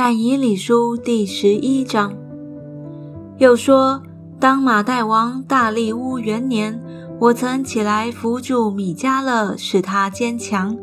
[0.00, 2.14] 但以理书第十一章
[3.38, 4.00] 又说：
[4.38, 6.80] 当马代王大力乌元年，
[7.18, 10.78] 我曾起来扶助米迦勒，使他坚强。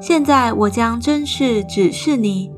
[0.00, 2.50] 现在我将真事指示你：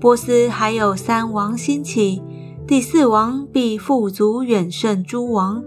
[0.00, 2.20] 波斯还有三王兴起，
[2.66, 5.62] 第四王必富足远胜诸王。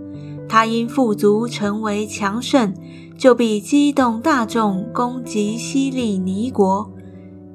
[0.49, 2.73] 他因富足成为强盛。
[3.17, 6.87] 就必激动大众攻击西利尼国，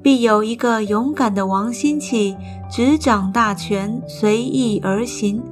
[0.03, 2.37] 必有一个勇敢的王兴起，
[2.71, 5.43] 执掌大权，随意而行。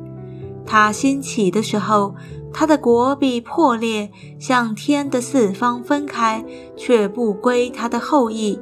[0.67, 2.15] 他兴起的时候，
[2.53, 6.45] 他的国必破裂，向天的四方分开，
[6.77, 8.59] 却不归他的后裔。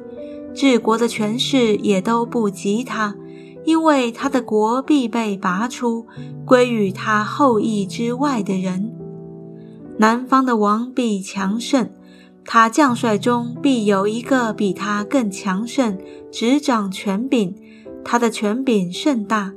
[0.53, 3.15] 治国的权势也都不及他，
[3.65, 6.05] 因为他的国必被拔出，
[6.45, 8.91] 归于他后裔之外的人。
[9.97, 11.89] 南方的王必强盛，
[12.51, 15.99] 他将帅中必有一个比他更强盛，
[16.31, 17.55] 执掌权柄。
[18.03, 19.53] 他的权柄甚大。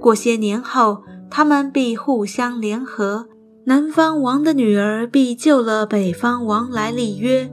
[0.00, 3.28] 过些年后，他们必互相联合。
[3.66, 7.48] 南方王的女儿必救了北方王来立约，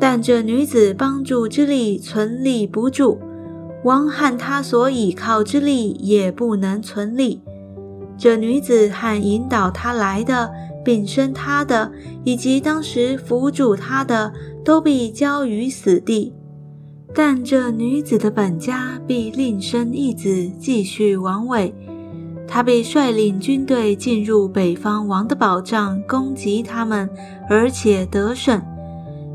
[0.00, 3.18] 但这女子帮助之力存立不住，
[3.84, 7.42] 王和他所倚靠之力也不能存立。
[8.16, 10.50] 这女子和引导他来的。
[10.84, 11.90] 并生他的，
[12.24, 14.32] 以及当时扶助他的，
[14.64, 16.32] 都必交于死地。
[17.14, 21.74] 但这女子的本家必另生一子，继续王位。
[22.46, 27.08] 他必率领军队进入北方王的宝藏，攻击他们，
[27.48, 28.60] 而且得胜，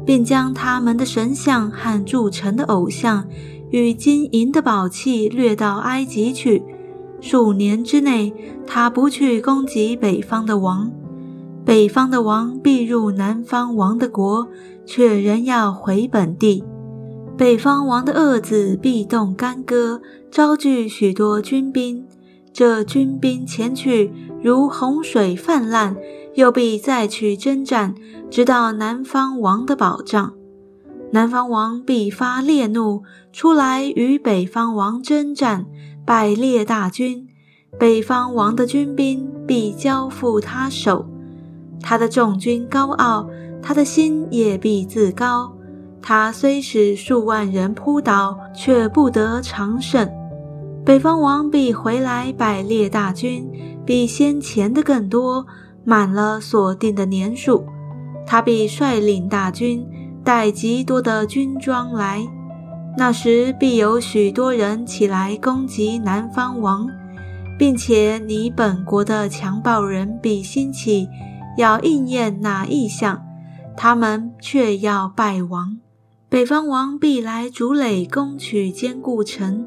[0.06, 3.26] 并将他们的神像和铸成的偶像
[3.72, 6.64] 与金银的宝器掠到埃及去。
[7.22, 8.34] 数年之内，
[8.68, 10.92] 他不去攻击北方的王。
[11.70, 14.48] 北方的王必入南方王的国，
[14.88, 16.64] 却仍要回本地。
[17.38, 22.04] 北方王的恶子必动干戈，招聚许多军兵。
[22.52, 25.96] 这军兵前去，如洪水泛滥，
[26.34, 27.94] 又必再去征战，
[28.32, 30.34] 直到南方王的保障。
[31.12, 35.68] 南方王必发烈怒，出来与北方王征战，
[36.04, 37.28] 百列大军。
[37.78, 41.06] 北方王的军兵必交付他手。
[41.82, 43.30] 他的众军高傲，
[43.62, 45.52] 他的心也必自高。
[46.02, 50.10] 他虽使数万人扑倒，却不得长胜。
[50.86, 53.50] 北方王必回来，百列大军
[53.86, 55.46] 比先前的更多，
[55.84, 57.66] 满了所定的年数。
[58.26, 59.86] 他必率领大军，
[60.24, 62.26] 带极多的军装来。
[62.98, 66.88] 那时必有许多人起来攻击南方王，
[67.58, 71.08] 并且你本国的强暴人必兴起。
[71.58, 73.26] 要应验那意象，
[73.76, 75.80] 他们却要败亡。
[76.30, 79.66] 北方王必来筑垒，攻取坚固城；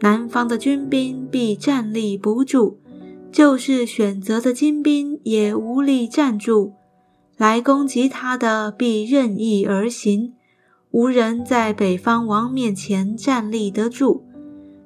[0.00, 2.76] 南方的军兵必站立不住，
[3.30, 6.72] 就是选择的精兵也无力站住。
[7.36, 10.34] 来攻击他的必任意而行，
[10.90, 14.24] 无人在北方王面前站立得住。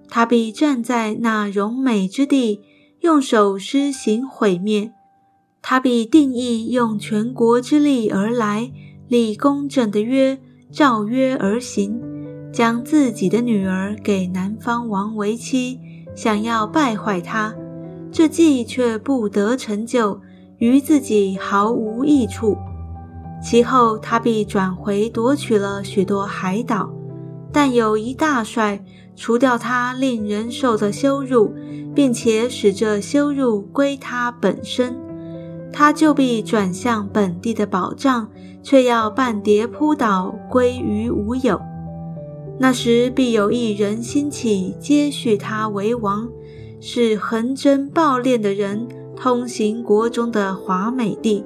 [0.09, 2.61] 他必站在那荣美之地，
[3.01, 4.93] 用手施行毁灭。
[5.69, 8.71] 他必定义用全国之力而来，
[9.09, 10.39] 立公正的约，
[10.71, 12.01] 照约而行，
[12.53, 15.81] 将自己的女儿给南方王为妻，
[16.15, 17.53] 想要败坏他，
[18.13, 20.21] 这计却不得成就，
[20.59, 22.57] 于自己毫无益处。
[23.43, 26.89] 其后他必转回夺取了许多海岛，
[27.53, 28.85] 但有一大帅
[29.17, 31.53] 除掉他令人受的羞辱，
[31.93, 35.05] 并且使这羞辱归他本身。
[35.79, 38.31] 他就必转向本地的宝藏，
[38.63, 41.61] 却要半跌扑倒，归于无有。
[42.59, 46.31] 那时必有一人兴起，接续他为王，
[46.81, 51.45] 是横征暴敛的人，通行国中的华美地。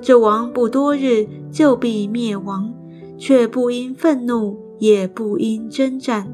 [0.00, 2.72] 这王不多日就必灭亡，
[3.18, 6.32] 却不因愤怒，也不因征战。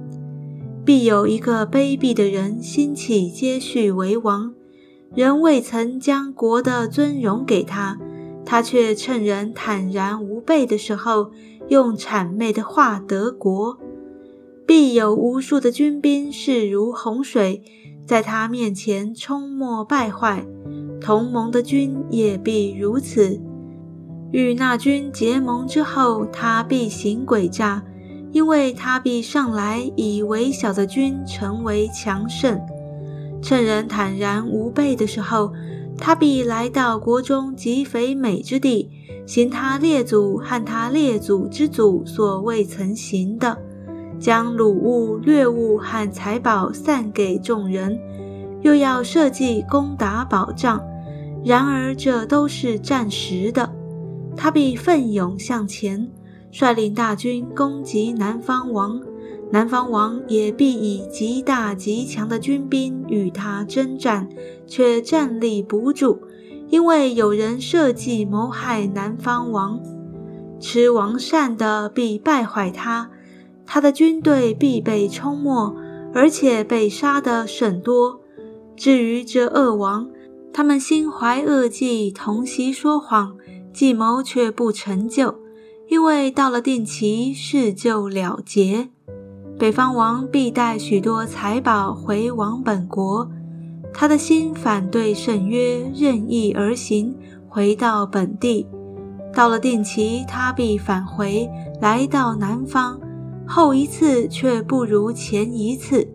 [0.85, 4.53] 必有一个卑鄙的人兴起，接续为王。
[5.15, 7.99] 人未曾将国的尊荣给他，
[8.45, 11.31] 他却趁人坦然无备的时候，
[11.69, 13.79] 用谄媚的话得国。
[14.67, 17.63] 必有无数的军兵势如洪水，
[18.07, 20.45] 在他面前冲没败坏。
[21.01, 23.41] 同盟的军也必如此。
[24.33, 27.85] 与那军结盟之后，他必行诡诈，
[28.33, 32.59] 因为他必上来以微小的军成为强盛。
[33.45, 35.53] 趁人坦然无备的时候，
[35.99, 38.91] 他必来到国中极肥美之地，
[39.27, 43.55] 行他列祖和他列祖之祖所未曾行的，
[44.19, 48.01] 将鲁物、掠物和财宝散给众人，
[48.63, 50.83] 又要设计攻打保障。
[51.45, 53.71] 然而这都是暂时的。
[54.35, 56.09] 他必奋勇向前，
[56.55, 59.01] 率领大军攻击南方王。
[59.51, 64.29] 南方王也必以极大极强的军兵与他征战，
[64.65, 66.21] 却战力不住，
[66.69, 69.81] 因为有人设计谋害南方王。
[70.61, 73.11] 吃王善的必败坏他，
[73.67, 75.75] 他的军队必被冲没，
[76.15, 78.21] 而且被杀的甚多。
[78.77, 80.09] 至于这恶王，
[80.53, 83.37] 他们心怀恶计，同席说谎，
[83.73, 85.35] 计谋却不成就，
[85.89, 88.89] 因为到了定期，事就了结。
[89.59, 93.31] 北方王必带许多财宝回王本国，
[93.93, 97.15] 他的心反对圣约，任意而行，
[97.49, 98.67] 回到本地。
[99.33, 101.49] 到了定期，他必返回，
[101.81, 103.01] 来到南方。
[103.47, 106.09] 后一次却不如前一次，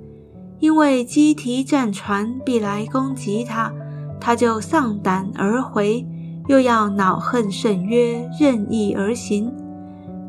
[0.60, 3.72] 因为基提战船必来攻击他，
[4.20, 6.06] 他就丧胆而回，
[6.50, 9.54] 又要恼恨圣约，任意而行。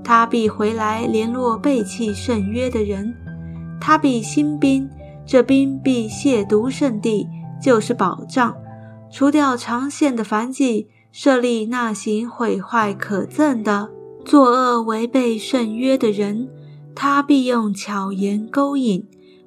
[0.05, 3.15] 他必回来联络背弃圣约的人，
[3.81, 4.87] 他必兴兵，
[5.25, 7.27] 这兵必亵渎圣地，
[7.59, 8.55] 就是保障，
[9.11, 13.89] 除掉长线的凡迹，设立那行毁坏可憎的、
[14.23, 16.51] 作恶违背圣约的人，
[16.95, 19.05] 他必用巧言勾引；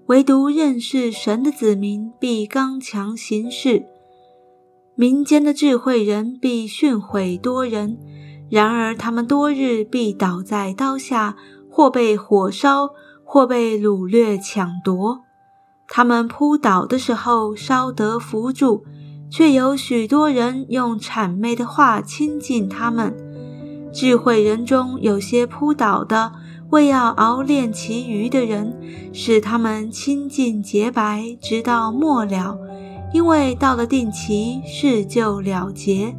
[0.07, 3.85] 唯独认识神的子民必刚强行事，
[5.03, 7.97] 民间的智慧人必训诲多人。
[8.49, 11.35] 然而，他们多日必倒在刀下，
[11.69, 12.91] 或被火烧，
[13.25, 15.23] 或被掳掠抢夺。
[15.89, 18.85] 他们扑倒的时候，稍得扶助，
[19.29, 23.13] 却有许多人用谄媚的话亲近他们。
[23.91, 26.31] 智慧人中有些扑倒的，
[26.69, 28.79] 为要熬炼其余的人，
[29.11, 32.57] 使他们亲近洁白，直到末了。
[33.13, 36.13] 因为到了定期，事就了结。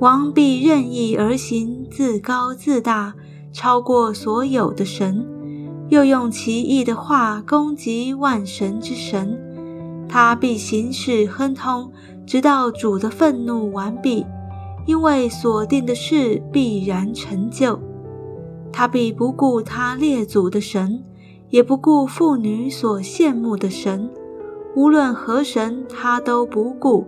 [0.00, 3.14] 王必任意而行，自高自大，
[3.52, 5.26] 超过所有的神，
[5.88, 9.40] 又用奇异的话攻击万神之神。
[10.06, 11.90] 他必行事亨通，
[12.26, 14.26] 直到主的愤怒完毕，
[14.86, 17.80] 因为所定的事必然成就。
[18.70, 21.02] 他必不顾他列祖的神，
[21.48, 24.10] 也不顾妇女所羡慕的神，
[24.74, 27.06] 无论何神，他都不顾。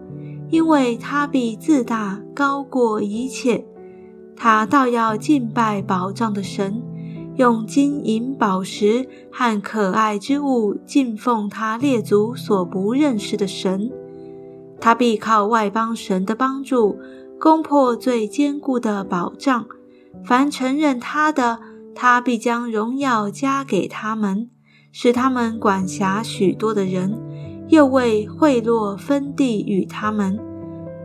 [0.48, 3.66] 因为他比自大高过一切，
[4.36, 6.80] 他倒要敬拜宝藏的神，
[7.34, 13.90] 用金银宝石和可爱之物敬奉他列祖所不认识的神。
[14.80, 16.96] 他必靠外邦神的帮助，
[17.40, 19.66] 攻破最坚固的宝藏。
[20.24, 21.58] 凡承认他的，
[21.92, 24.48] 他必将荣耀加给他们，
[24.92, 27.20] 使他们管辖许多的人。
[27.68, 30.38] 又为贿赂分地与他们，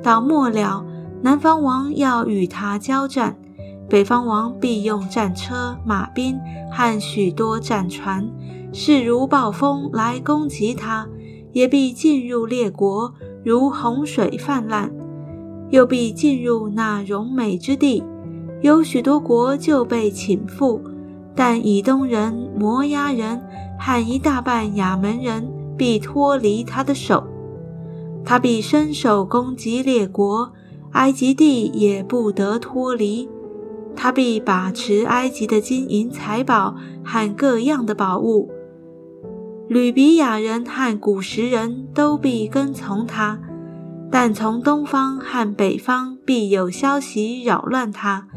[0.03, 0.85] 到末了，
[1.21, 3.35] 南方王要与他交战，
[3.89, 6.39] 北方王必用战车、马兵
[6.71, 8.29] 和许多战船，
[8.71, 11.07] 势如暴风来攻击他，
[11.51, 14.91] 也必进入列国，如洪水泛滥，
[15.69, 18.03] 又必进入那荣美之地，
[18.61, 20.79] 有许多国就被倾覆，
[21.35, 23.41] 但以东人、摩押人
[23.79, 25.61] 和一大半亚门人。
[25.81, 27.23] 必脱离他的手，
[28.23, 30.53] 他必伸手攻击列国，
[30.91, 33.27] 埃及地也不得脱离。
[33.95, 38.51] 他必把持埃及的金银财宝和各样的宝物，
[39.67, 43.39] 吕比亚人和古时人都必跟从他。
[44.11, 48.27] 但从东方和北方必有消息扰乱他，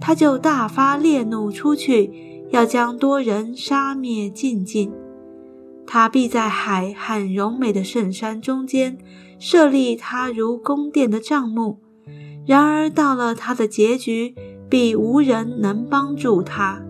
[0.00, 2.10] 他就大发烈怒出去，
[2.50, 4.90] 要将多人杀灭尽尽。
[5.90, 8.98] 他必在海和柔美的圣山中间
[9.38, 11.80] 设立他如宫殿的帐幕，
[12.46, 14.34] 然而到了他的结局，
[14.68, 16.82] 必无人能帮助他。